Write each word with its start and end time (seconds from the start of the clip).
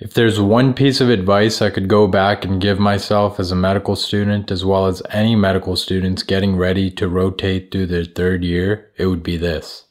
If 0.00 0.14
there's 0.14 0.40
one 0.40 0.72
piece 0.72 1.02
of 1.02 1.10
advice 1.10 1.60
I 1.60 1.68
could 1.68 1.86
go 1.86 2.06
back 2.06 2.42
and 2.42 2.58
give 2.58 2.78
myself 2.78 3.38
as 3.38 3.52
a 3.52 3.56
medical 3.56 3.94
student, 3.94 4.50
as 4.50 4.64
well 4.64 4.86
as 4.86 5.02
any 5.10 5.36
medical 5.36 5.76
students 5.76 6.22
getting 6.22 6.56
ready 6.56 6.90
to 6.92 7.06
rotate 7.06 7.70
through 7.70 7.88
their 7.88 8.06
third 8.06 8.42
year, 8.42 8.92
it 8.96 9.04
would 9.08 9.22
be 9.22 9.36
this. 9.36 9.84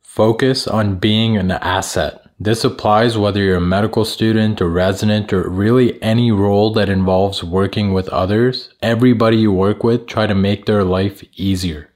Focus 0.00 0.66
on 0.66 0.96
being 0.96 1.36
an 1.36 1.50
asset. 1.50 2.22
This 2.40 2.64
applies 2.64 3.18
whether 3.18 3.42
you're 3.42 3.58
a 3.58 3.60
medical 3.60 4.06
student, 4.06 4.62
a 4.62 4.66
resident, 4.66 5.30
or 5.30 5.46
really 5.50 6.02
any 6.02 6.32
role 6.32 6.72
that 6.72 6.88
involves 6.88 7.44
working 7.44 7.92
with 7.92 8.08
others. 8.08 8.70
Everybody 8.80 9.36
you 9.36 9.52
work 9.52 9.84
with, 9.84 10.06
try 10.06 10.26
to 10.26 10.34
make 10.34 10.64
their 10.64 10.84
life 10.84 11.22
easier. 11.34 11.90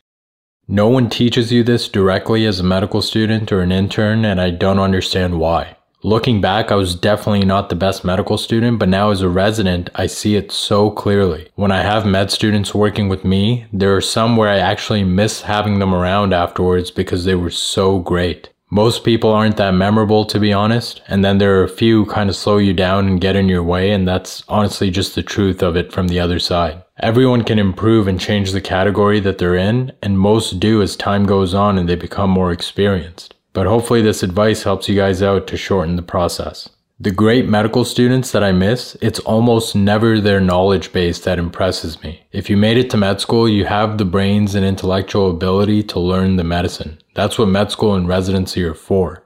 No 0.68 0.88
one 0.88 1.08
teaches 1.08 1.50
you 1.50 1.62
this 1.62 1.88
directly 1.88 2.44
as 2.44 2.60
a 2.60 2.64
medical 2.64 3.00
student 3.00 3.50
or 3.50 3.62
an 3.62 3.72
intern, 3.72 4.26
and 4.26 4.38
I 4.38 4.50
don't 4.50 4.78
understand 4.78 5.40
why. 5.40 5.77
Looking 6.04 6.40
back, 6.40 6.70
I 6.70 6.76
was 6.76 6.94
definitely 6.94 7.44
not 7.44 7.70
the 7.70 7.74
best 7.74 8.04
medical 8.04 8.38
student, 8.38 8.78
but 8.78 8.88
now 8.88 9.10
as 9.10 9.20
a 9.20 9.28
resident, 9.28 9.90
I 9.96 10.06
see 10.06 10.36
it 10.36 10.52
so 10.52 10.92
clearly. 10.92 11.48
When 11.56 11.72
I 11.72 11.82
have 11.82 12.06
med 12.06 12.30
students 12.30 12.72
working 12.72 13.08
with 13.08 13.24
me, 13.24 13.66
there 13.72 13.96
are 13.96 14.00
some 14.00 14.36
where 14.36 14.48
I 14.48 14.58
actually 14.58 15.02
miss 15.02 15.42
having 15.42 15.80
them 15.80 15.92
around 15.92 16.32
afterwards 16.32 16.92
because 16.92 17.24
they 17.24 17.34
were 17.34 17.50
so 17.50 17.98
great. 17.98 18.48
Most 18.70 19.02
people 19.02 19.30
aren't 19.30 19.56
that 19.56 19.74
memorable, 19.74 20.24
to 20.26 20.38
be 20.38 20.52
honest, 20.52 21.02
and 21.08 21.24
then 21.24 21.38
there 21.38 21.58
are 21.58 21.64
a 21.64 21.68
few 21.68 22.06
kind 22.06 22.30
of 22.30 22.36
slow 22.36 22.58
you 22.58 22.74
down 22.74 23.08
and 23.08 23.20
get 23.20 23.34
in 23.34 23.48
your 23.48 23.64
way, 23.64 23.90
and 23.90 24.06
that's 24.06 24.44
honestly 24.48 24.92
just 24.92 25.16
the 25.16 25.22
truth 25.24 25.64
of 25.64 25.76
it 25.76 25.92
from 25.92 26.06
the 26.06 26.20
other 26.20 26.38
side. 26.38 26.80
Everyone 27.00 27.42
can 27.42 27.58
improve 27.58 28.06
and 28.06 28.20
change 28.20 28.52
the 28.52 28.60
category 28.60 29.18
that 29.18 29.38
they're 29.38 29.56
in, 29.56 29.90
and 30.00 30.16
most 30.16 30.60
do 30.60 30.80
as 30.80 30.94
time 30.94 31.26
goes 31.26 31.54
on 31.54 31.76
and 31.76 31.88
they 31.88 31.96
become 31.96 32.30
more 32.30 32.52
experienced 32.52 33.34
but 33.58 33.66
hopefully 33.66 34.00
this 34.00 34.22
advice 34.22 34.62
helps 34.62 34.88
you 34.88 34.94
guys 34.94 35.20
out 35.20 35.48
to 35.48 35.56
shorten 35.56 35.96
the 35.96 36.10
process. 36.14 36.68
The 37.00 37.10
great 37.10 37.48
medical 37.48 37.84
students 37.84 38.30
that 38.30 38.44
I 38.44 38.52
miss, 38.52 38.96
it's 39.02 39.18
almost 39.18 39.74
never 39.74 40.20
their 40.20 40.40
knowledge 40.40 40.92
base 40.92 41.18
that 41.22 41.40
impresses 41.40 42.00
me. 42.00 42.24
If 42.30 42.48
you 42.48 42.56
made 42.56 42.78
it 42.78 42.88
to 42.90 42.96
med 42.96 43.20
school, 43.20 43.48
you 43.48 43.64
have 43.64 43.98
the 43.98 44.04
brains 44.04 44.54
and 44.54 44.64
intellectual 44.64 45.28
ability 45.28 45.82
to 45.82 45.98
learn 45.98 46.36
the 46.36 46.44
medicine. 46.44 47.00
That's 47.16 47.36
what 47.36 47.48
med 47.48 47.72
school 47.72 47.96
and 47.96 48.06
residency 48.06 48.62
are 48.62 48.74
for. 48.74 49.24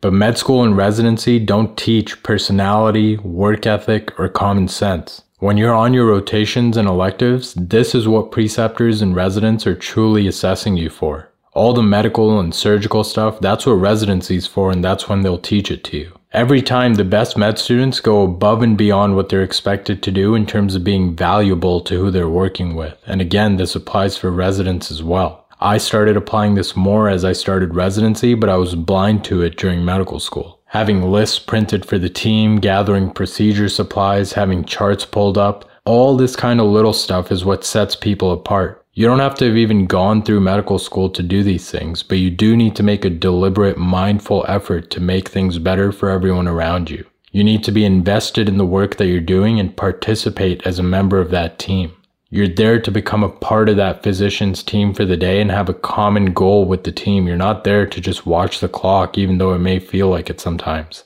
But 0.00 0.12
med 0.12 0.38
school 0.38 0.64
and 0.64 0.76
residency 0.76 1.38
don't 1.38 1.78
teach 1.78 2.20
personality, 2.24 3.16
work 3.18 3.64
ethic, 3.64 4.18
or 4.18 4.28
common 4.28 4.66
sense. 4.66 5.22
When 5.38 5.56
you're 5.56 5.72
on 5.72 5.94
your 5.94 6.06
rotations 6.06 6.76
and 6.76 6.88
electives, 6.88 7.54
this 7.54 7.94
is 7.94 8.08
what 8.08 8.32
preceptors 8.32 9.02
and 9.02 9.14
residents 9.14 9.68
are 9.68 9.76
truly 9.76 10.26
assessing 10.26 10.76
you 10.76 10.90
for 10.90 11.31
all 11.54 11.72
the 11.72 11.82
medical 11.82 12.40
and 12.40 12.54
surgical 12.54 13.04
stuff, 13.04 13.40
that's 13.40 13.66
what 13.66 13.72
residency's 13.72 14.46
for, 14.46 14.70
and 14.70 14.82
that's 14.82 15.08
when 15.08 15.20
they'll 15.20 15.38
teach 15.38 15.70
it 15.70 15.84
to 15.84 15.96
you. 15.96 16.12
Every 16.32 16.62
time 16.62 16.94
the 16.94 17.04
best 17.04 17.36
med 17.36 17.58
students 17.58 18.00
go 18.00 18.22
above 18.22 18.62
and 18.62 18.76
beyond 18.76 19.16
what 19.16 19.28
they're 19.28 19.42
expected 19.42 20.02
to 20.02 20.10
do 20.10 20.34
in 20.34 20.46
terms 20.46 20.74
of 20.74 20.82
being 20.82 21.14
valuable 21.14 21.82
to 21.82 21.98
who 21.98 22.10
they're 22.10 22.28
working 22.28 22.74
with. 22.74 22.96
And 23.06 23.20
again, 23.20 23.56
this 23.56 23.74
applies 23.74 24.16
for 24.16 24.30
residents 24.30 24.90
as 24.90 25.02
well. 25.02 25.46
I 25.60 25.76
started 25.76 26.16
applying 26.16 26.54
this 26.54 26.74
more 26.74 27.10
as 27.10 27.22
I 27.24 27.34
started 27.34 27.74
residency, 27.74 28.34
but 28.34 28.48
I 28.48 28.56
was 28.56 28.74
blind 28.74 29.24
to 29.26 29.42
it 29.42 29.58
during 29.58 29.84
medical 29.84 30.20
school. 30.20 30.60
Having 30.68 31.02
lists 31.02 31.38
printed 31.38 31.84
for 31.84 31.98
the 31.98 32.08
team, 32.08 32.56
gathering 32.56 33.10
procedure 33.10 33.68
supplies, 33.68 34.32
having 34.32 34.64
charts 34.64 35.04
pulled 35.04 35.36
up, 35.36 35.68
all 35.84 36.16
this 36.16 36.34
kind 36.34 36.60
of 36.60 36.66
little 36.66 36.94
stuff 36.94 37.30
is 37.30 37.44
what 37.44 37.62
sets 37.62 37.94
people 37.94 38.32
apart. 38.32 38.81
You 38.94 39.06
don't 39.06 39.20
have 39.20 39.34
to 39.36 39.46
have 39.46 39.56
even 39.56 39.86
gone 39.86 40.22
through 40.22 40.40
medical 40.40 40.78
school 40.78 41.08
to 41.10 41.22
do 41.22 41.42
these 41.42 41.70
things, 41.70 42.02
but 42.02 42.18
you 42.18 42.30
do 42.30 42.54
need 42.54 42.76
to 42.76 42.82
make 42.82 43.06
a 43.06 43.10
deliberate, 43.10 43.78
mindful 43.78 44.44
effort 44.46 44.90
to 44.90 45.00
make 45.00 45.30
things 45.30 45.58
better 45.58 45.92
for 45.92 46.10
everyone 46.10 46.46
around 46.46 46.90
you. 46.90 47.06
You 47.30 47.42
need 47.42 47.64
to 47.64 47.72
be 47.72 47.86
invested 47.86 48.50
in 48.50 48.58
the 48.58 48.66
work 48.66 48.96
that 48.96 49.06
you're 49.06 49.20
doing 49.20 49.58
and 49.58 49.74
participate 49.74 50.66
as 50.66 50.78
a 50.78 50.82
member 50.82 51.18
of 51.20 51.30
that 51.30 51.58
team. 51.58 51.92
You're 52.28 52.48
there 52.48 52.78
to 52.82 52.90
become 52.90 53.24
a 53.24 53.30
part 53.30 53.70
of 53.70 53.76
that 53.76 54.02
physician's 54.02 54.62
team 54.62 54.92
for 54.92 55.06
the 55.06 55.16
day 55.16 55.40
and 55.40 55.50
have 55.50 55.70
a 55.70 55.74
common 55.74 56.34
goal 56.34 56.66
with 56.66 56.84
the 56.84 56.92
team. 56.92 57.26
You're 57.26 57.36
not 57.38 57.64
there 57.64 57.86
to 57.86 58.00
just 58.00 58.26
watch 58.26 58.60
the 58.60 58.68
clock, 58.68 59.16
even 59.16 59.38
though 59.38 59.54
it 59.54 59.60
may 59.60 59.78
feel 59.78 60.10
like 60.10 60.28
it 60.28 60.38
sometimes. 60.38 61.04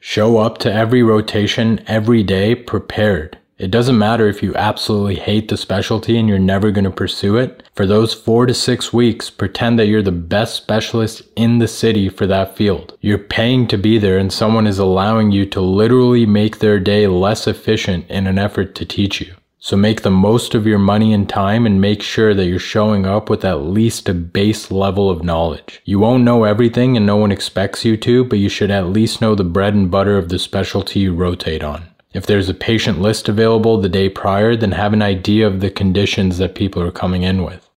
Show 0.00 0.38
up 0.38 0.58
to 0.58 0.72
every 0.72 1.02
rotation 1.02 1.82
every 1.88 2.22
day 2.22 2.54
prepared. 2.54 3.36
It 3.60 3.70
doesn't 3.70 3.98
matter 3.98 4.26
if 4.26 4.42
you 4.42 4.54
absolutely 4.54 5.16
hate 5.16 5.48
the 5.48 5.56
specialty 5.58 6.16
and 6.16 6.26
you're 6.26 6.38
never 6.38 6.70
going 6.70 6.86
to 6.86 6.90
pursue 6.90 7.36
it. 7.36 7.62
For 7.74 7.84
those 7.84 8.14
four 8.14 8.46
to 8.46 8.54
six 8.54 8.90
weeks, 8.90 9.28
pretend 9.28 9.78
that 9.78 9.86
you're 9.86 10.00
the 10.00 10.10
best 10.10 10.54
specialist 10.54 11.20
in 11.36 11.58
the 11.58 11.68
city 11.68 12.08
for 12.08 12.26
that 12.26 12.56
field. 12.56 12.96
You're 13.02 13.18
paying 13.18 13.68
to 13.68 13.76
be 13.76 13.98
there 13.98 14.16
and 14.16 14.32
someone 14.32 14.66
is 14.66 14.78
allowing 14.78 15.30
you 15.30 15.44
to 15.44 15.60
literally 15.60 16.24
make 16.24 16.60
their 16.60 16.80
day 16.80 17.06
less 17.06 17.46
efficient 17.46 18.08
in 18.08 18.26
an 18.26 18.38
effort 18.38 18.74
to 18.76 18.86
teach 18.86 19.20
you. 19.20 19.34
So 19.58 19.76
make 19.76 20.00
the 20.00 20.10
most 20.10 20.54
of 20.54 20.66
your 20.66 20.78
money 20.78 21.12
and 21.12 21.28
time 21.28 21.66
and 21.66 21.82
make 21.82 22.00
sure 22.00 22.32
that 22.32 22.46
you're 22.46 22.58
showing 22.58 23.04
up 23.04 23.28
with 23.28 23.44
at 23.44 23.60
least 23.60 24.08
a 24.08 24.14
base 24.14 24.70
level 24.70 25.10
of 25.10 25.22
knowledge. 25.22 25.82
You 25.84 25.98
won't 25.98 26.24
know 26.24 26.44
everything 26.44 26.96
and 26.96 27.04
no 27.04 27.18
one 27.18 27.30
expects 27.30 27.84
you 27.84 27.98
to, 27.98 28.24
but 28.24 28.38
you 28.38 28.48
should 28.48 28.70
at 28.70 28.86
least 28.86 29.20
know 29.20 29.34
the 29.34 29.44
bread 29.44 29.74
and 29.74 29.90
butter 29.90 30.16
of 30.16 30.30
the 30.30 30.38
specialty 30.38 31.00
you 31.00 31.12
rotate 31.14 31.62
on. 31.62 31.90
If 32.12 32.26
there's 32.26 32.48
a 32.48 32.54
patient 32.54 33.00
list 33.00 33.28
available 33.28 33.80
the 33.80 33.88
day 33.88 34.08
prior, 34.08 34.56
then 34.56 34.72
have 34.72 34.92
an 34.92 35.02
idea 35.02 35.46
of 35.46 35.60
the 35.60 35.70
conditions 35.70 36.38
that 36.38 36.56
people 36.56 36.82
are 36.82 36.90
coming 36.90 37.22
in 37.22 37.44
with. 37.44 37.70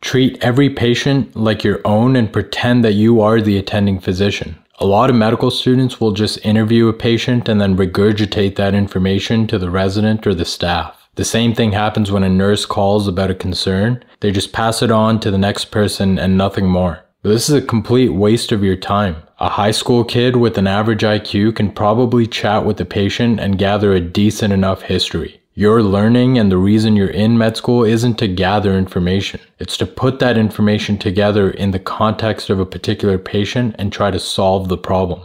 Treat 0.00 0.38
every 0.42 0.70
patient 0.70 1.34
like 1.34 1.64
your 1.64 1.80
own 1.84 2.14
and 2.14 2.32
pretend 2.32 2.84
that 2.84 2.92
you 2.92 3.20
are 3.20 3.40
the 3.40 3.58
attending 3.58 3.98
physician. 3.98 4.58
A 4.78 4.86
lot 4.86 5.10
of 5.10 5.16
medical 5.16 5.50
students 5.50 6.00
will 6.00 6.12
just 6.12 6.44
interview 6.44 6.88
a 6.88 6.92
patient 6.92 7.48
and 7.48 7.60
then 7.60 7.76
regurgitate 7.76 8.56
that 8.56 8.74
information 8.74 9.46
to 9.48 9.58
the 9.58 9.70
resident 9.70 10.26
or 10.26 10.34
the 10.34 10.44
staff. 10.44 11.08
The 11.16 11.24
same 11.24 11.54
thing 11.54 11.72
happens 11.72 12.10
when 12.10 12.24
a 12.24 12.28
nurse 12.28 12.66
calls 12.66 13.06
about 13.06 13.30
a 13.30 13.34
concern. 13.34 14.04
They 14.20 14.32
just 14.32 14.52
pass 14.52 14.82
it 14.82 14.90
on 14.90 15.20
to 15.20 15.30
the 15.30 15.38
next 15.38 15.66
person 15.66 16.18
and 16.18 16.36
nothing 16.36 16.66
more. 16.66 17.03
This 17.24 17.48
is 17.48 17.54
a 17.54 17.62
complete 17.62 18.10
waste 18.10 18.52
of 18.52 18.62
your 18.62 18.76
time. 18.76 19.16
A 19.38 19.48
high 19.48 19.70
school 19.70 20.04
kid 20.04 20.36
with 20.36 20.58
an 20.58 20.66
average 20.66 21.00
IQ 21.00 21.56
can 21.56 21.72
probably 21.72 22.26
chat 22.26 22.66
with 22.66 22.76
the 22.76 22.84
patient 22.84 23.40
and 23.40 23.56
gather 23.56 23.94
a 23.94 24.00
decent 24.00 24.52
enough 24.52 24.82
history. 24.82 25.40
Your 25.54 25.82
learning 25.82 26.36
and 26.36 26.52
the 26.52 26.58
reason 26.58 26.96
you're 26.96 27.08
in 27.08 27.38
med 27.38 27.56
school 27.56 27.82
isn't 27.82 28.18
to 28.18 28.28
gather 28.28 28.76
information. 28.76 29.40
It's 29.58 29.78
to 29.78 29.86
put 29.86 30.18
that 30.18 30.36
information 30.36 30.98
together 30.98 31.50
in 31.50 31.70
the 31.70 31.78
context 31.78 32.50
of 32.50 32.60
a 32.60 32.66
particular 32.66 33.16
patient 33.16 33.74
and 33.78 33.90
try 33.90 34.10
to 34.10 34.20
solve 34.20 34.68
the 34.68 34.76
problem. 34.76 35.22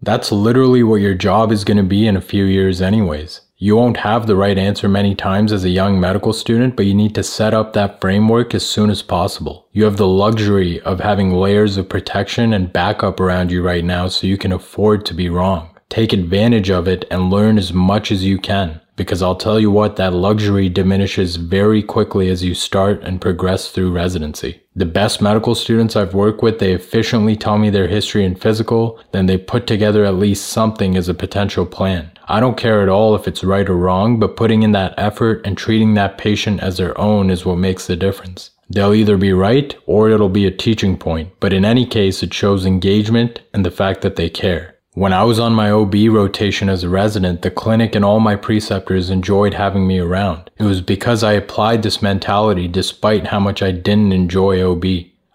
That's 0.00 0.32
literally 0.32 0.82
what 0.82 1.02
your 1.02 1.12
job 1.12 1.52
is 1.52 1.64
going 1.64 1.76
to 1.76 1.82
be 1.82 2.06
in 2.06 2.16
a 2.16 2.22
few 2.22 2.44
years 2.44 2.80
anyways. 2.80 3.42
You 3.62 3.76
won't 3.76 3.98
have 3.98 4.26
the 4.26 4.36
right 4.36 4.56
answer 4.56 4.88
many 4.88 5.14
times 5.14 5.52
as 5.52 5.64
a 5.64 5.68
young 5.68 6.00
medical 6.00 6.32
student, 6.32 6.76
but 6.76 6.86
you 6.86 6.94
need 6.94 7.14
to 7.14 7.22
set 7.22 7.52
up 7.52 7.74
that 7.74 8.00
framework 8.00 8.54
as 8.54 8.64
soon 8.64 8.88
as 8.88 9.02
possible. 9.02 9.68
You 9.72 9.84
have 9.84 9.98
the 9.98 10.06
luxury 10.06 10.80
of 10.80 11.00
having 11.00 11.34
layers 11.34 11.76
of 11.76 11.86
protection 11.86 12.54
and 12.54 12.72
backup 12.72 13.20
around 13.20 13.50
you 13.50 13.62
right 13.62 13.84
now 13.84 14.08
so 14.08 14.26
you 14.26 14.38
can 14.38 14.50
afford 14.50 15.04
to 15.04 15.14
be 15.14 15.28
wrong. 15.28 15.76
Take 15.90 16.14
advantage 16.14 16.70
of 16.70 16.88
it 16.88 17.04
and 17.10 17.28
learn 17.28 17.58
as 17.58 17.70
much 17.70 18.10
as 18.10 18.24
you 18.24 18.38
can. 18.38 18.80
Because 18.96 19.20
I'll 19.20 19.36
tell 19.36 19.60
you 19.60 19.70
what, 19.70 19.96
that 19.96 20.14
luxury 20.14 20.70
diminishes 20.70 21.36
very 21.36 21.82
quickly 21.82 22.30
as 22.30 22.42
you 22.42 22.54
start 22.54 23.02
and 23.02 23.20
progress 23.20 23.70
through 23.70 23.92
residency. 23.92 24.62
The 24.74 24.86
best 24.86 25.20
medical 25.20 25.54
students 25.54 25.96
I've 25.96 26.14
worked 26.14 26.42
with, 26.42 26.60
they 26.60 26.72
efficiently 26.72 27.36
tell 27.36 27.58
me 27.58 27.68
their 27.68 27.88
history 27.88 28.24
and 28.24 28.40
physical, 28.40 28.98
then 29.12 29.26
they 29.26 29.36
put 29.36 29.66
together 29.66 30.06
at 30.06 30.14
least 30.14 30.48
something 30.48 30.96
as 30.96 31.10
a 31.10 31.14
potential 31.14 31.66
plan. 31.66 32.10
I 32.30 32.38
don't 32.38 32.56
care 32.56 32.80
at 32.80 32.88
all 32.88 33.16
if 33.16 33.26
it's 33.26 33.42
right 33.42 33.68
or 33.68 33.76
wrong, 33.76 34.20
but 34.20 34.36
putting 34.36 34.62
in 34.62 34.70
that 34.72 34.94
effort 34.96 35.44
and 35.44 35.58
treating 35.58 35.94
that 35.94 36.16
patient 36.16 36.60
as 36.60 36.76
their 36.76 36.98
own 36.98 37.28
is 37.28 37.44
what 37.44 37.58
makes 37.58 37.88
the 37.88 37.96
difference. 37.96 38.52
They'll 38.68 38.94
either 38.94 39.16
be 39.16 39.32
right 39.32 39.76
or 39.86 40.10
it'll 40.10 40.28
be 40.28 40.46
a 40.46 40.52
teaching 40.52 40.96
point, 40.96 41.32
but 41.40 41.52
in 41.52 41.64
any 41.64 41.84
case, 41.84 42.22
it 42.22 42.32
shows 42.32 42.64
engagement 42.64 43.40
and 43.52 43.66
the 43.66 43.70
fact 43.72 44.02
that 44.02 44.14
they 44.14 44.30
care. 44.30 44.76
When 44.94 45.12
I 45.12 45.24
was 45.24 45.40
on 45.40 45.54
my 45.54 45.72
OB 45.72 45.94
rotation 46.10 46.68
as 46.68 46.84
a 46.84 46.88
resident, 46.88 47.42
the 47.42 47.50
clinic 47.50 47.96
and 47.96 48.04
all 48.04 48.20
my 48.20 48.36
preceptors 48.36 49.10
enjoyed 49.10 49.54
having 49.54 49.86
me 49.86 49.98
around. 49.98 50.50
It 50.56 50.64
was 50.64 50.80
because 50.82 51.24
I 51.24 51.32
applied 51.32 51.82
this 51.82 52.00
mentality 52.00 52.68
despite 52.68 53.26
how 53.26 53.40
much 53.40 53.60
I 53.60 53.72
didn't 53.72 54.12
enjoy 54.12 54.64
OB. 54.64 54.84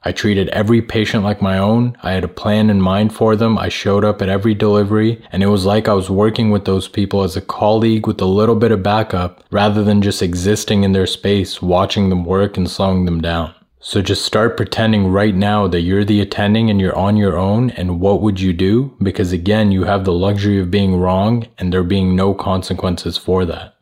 I 0.07 0.11
treated 0.11 0.49
every 0.49 0.83
patient 0.83 1.23
like 1.23 1.41
my 1.41 1.57
own. 1.57 1.97
I 2.03 2.11
had 2.11 2.23
a 2.23 2.27
plan 2.27 2.69
in 2.69 2.79
mind 2.79 3.11
for 3.11 3.35
them. 3.35 3.57
I 3.57 3.69
showed 3.69 4.05
up 4.05 4.21
at 4.21 4.29
every 4.29 4.53
delivery, 4.53 5.19
and 5.31 5.41
it 5.41 5.47
was 5.47 5.65
like 5.65 5.87
I 5.87 5.93
was 5.93 6.11
working 6.11 6.51
with 6.51 6.65
those 6.65 6.87
people 6.87 7.23
as 7.23 7.35
a 7.35 7.41
colleague 7.41 8.05
with 8.05 8.21
a 8.21 8.25
little 8.25 8.55
bit 8.55 8.71
of 8.71 8.83
backup 8.83 9.43
rather 9.49 9.83
than 9.83 10.03
just 10.03 10.21
existing 10.21 10.83
in 10.83 10.91
their 10.91 11.07
space, 11.07 11.59
watching 11.59 12.09
them 12.09 12.23
work 12.23 12.55
and 12.55 12.69
slowing 12.69 13.05
them 13.05 13.19
down. 13.19 13.55
So 13.79 14.01
just 14.01 14.25
start 14.25 14.57
pretending 14.57 15.07
right 15.07 15.35
now 15.35 15.67
that 15.67 15.81
you're 15.81 16.05
the 16.05 16.21
attending 16.21 16.71
and 16.71 16.79
you're 16.79 16.95
on 16.95 17.17
your 17.17 17.37
own, 17.37 17.69
and 17.71 17.99
what 17.99 18.21
would 18.21 18.39
you 18.39 18.53
do? 18.53 18.95
Because 19.01 19.31
again, 19.31 19.71
you 19.71 19.83
have 19.83 20.05
the 20.05 20.13
luxury 20.13 20.59
of 20.59 20.71
being 20.71 20.95
wrong, 20.95 21.47
and 21.57 21.73
there 21.73 21.83
being 21.83 22.15
no 22.15 22.33
consequences 22.33 23.17
for 23.17 23.45
that. 23.45 23.74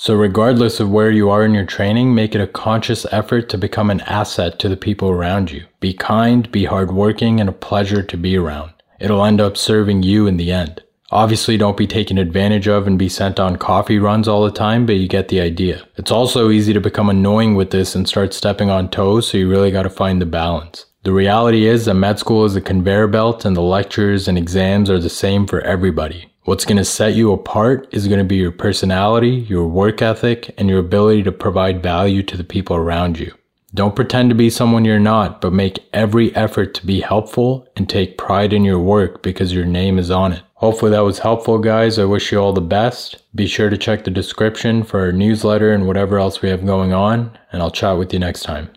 So, 0.00 0.14
regardless 0.14 0.78
of 0.78 0.90
where 0.90 1.10
you 1.10 1.28
are 1.28 1.44
in 1.44 1.54
your 1.54 1.66
training, 1.66 2.14
make 2.14 2.32
it 2.36 2.40
a 2.40 2.46
conscious 2.46 3.04
effort 3.10 3.48
to 3.48 3.58
become 3.58 3.90
an 3.90 4.00
asset 4.02 4.60
to 4.60 4.68
the 4.68 4.76
people 4.76 5.10
around 5.10 5.50
you. 5.50 5.64
Be 5.80 5.92
kind, 5.92 6.48
be 6.52 6.66
hardworking, 6.66 7.40
and 7.40 7.48
a 7.48 7.52
pleasure 7.52 8.04
to 8.04 8.16
be 8.16 8.36
around. 8.36 8.70
It'll 9.00 9.24
end 9.24 9.40
up 9.40 9.56
serving 9.56 10.04
you 10.04 10.28
in 10.28 10.36
the 10.36 10.52
end. 10.52 10.84
Obviously, 11.10 11.56
don't 11.56 11.76
be 11.76 11.88
taken 11.88 12.16
advantage 12.16 12.68
of 12.68 12.86
and 12.86 12.96
be 12.96 13.08
sent 13.08 13.40
on 13.40 13.56
coffee 13.56 13.98
runs 13.98 14.28
all 14.28 14.44
the 14.44 14.52
time, 14.52 14.86
but 14.86 14.94
you 14.94 15.08
get 15.08 15.30
the 15.30 15.40
idea. 15.40 15.82
It's 15.96 16.12
also 16.12 16.48
easy 16.48 16.72
to 16.74 16.80
become 16.80 17.10
annoying 17.10 17.56
with 17.56 17.72
this 17.72 17.96
and 17.96 18.08
start 18.08 18.32
stepping 18.32 18.70
on 18.70 18.90
toes, 18.90 19.26
so 19.26 19.36
you 19.36 19.50
really 19.50 19.72
gotta 19.72 19.90
find 19.90 20.22
the 20.22 20.26
balance. 20.26 20.86
The 21.02 21.12
reality 21.12 21.66
is 21.66 21.86
that 21.86 21.94
med 21.94 22.20
school 22.20 22.44
is 22.44 22.54
a 22.54 22.60
conveyor 22.60 23.08
belt 23.08 23.44
and 23.44 23.56
the 23.56 23.62
lectures 23.62 24.28
and 24.28 24.38
exams 24.38 24.90
are 24.90 25.00
the 25.00 25.10
same 25.10 25.44
for 25.48 25.60
everybody. 25.62 26.30
What's 26.48 26.64
going 26.64 26.78
to 26.78 26.84
set 26.86 27.12
you 27.12 27.30
apart 27.30 27.88
is 27.90 28.08
going 28.08 28.20
to 28.20 28.24
be 28.24 28.36
your 28.36 28.52
personality, 28.52 29.28
your 29.50 29.66
work 29.66 30.00
ethic, 30.00 30.54
and 30.56 30.66
your 30.66 30.78
ability 30.78 31.22
to 31.24 31.30
provide 31.30 31.82
value 31.82 32.22
to 32.22 32.38
the 32.38 32.42
people 32.42 32.74
around 32.74 33.18
you. 33.18 33.34
Don't 33.74 33.94
pretend 33.94 34.30
to 34.30 34.34
be 34.34 34.48
someone 34.48 34.86
you're 34.86 34.98
not, 34.98 35.42
but 35.42 35.52
make 35.52 35.84
every 35.92 36.34
effort 36.34 36.72
to 36.72 36.86
be 36.86 37.02
helpful 37.02 37.68
and 37.76 37.86
take 37.86 38.16
pride 38.16 38.54
in 38.54 38.64
your 38.64 38.78
work 38.78 39.22
because 39.22 39.52
your 39.52 39.66
name 39.66 39.98
is 39.98 40.10
on 40.10 40.32
it. 40.32 40.42
Hopefully 40.54 40.90
that 40.92 41.00
was 41.00 41.18
helpful, 41.18 41.58
guys. 41.58 41.98
I 41.98 42.06
wish 42.06 42.32
you 42.32 42.38
all 42.38 42.54
the 42.54 42.62
best. 42.62 43.22
Be 43.34 43.46
sure 43.46 43.68
to 43.68 43.76
check 43.76 44.04
the 44.04 44.10
description 44.10 44.84
for 44.84 45.00
our 45.00 45.12
newsletter 45.12 45.74
and 45.74 45.86
whatever 45.86 46.18
else 46.18 46.40
we 46.40 46.48
have 46.48 46.64
going 46.64 46.94
on, 46.94 47.38
and 47.52 47.60
I'll 47.60 47.70
chat 47.70 47.98
with 47.98 48.10
you 48.14 48.20
next 48.20 48.44
time. 48.44 48.70